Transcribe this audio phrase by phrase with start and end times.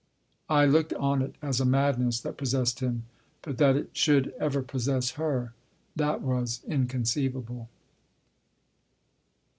[0.49, 3.03] I looked on it as a madness that possessed him.
[3.43, 5.53] But that it should ever possess her
[5.95, 7.67] that was incon ceivable.